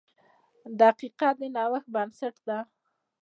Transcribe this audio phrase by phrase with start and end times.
[0.81, 2.59] •دقیقه د نوښت بنسټ ده.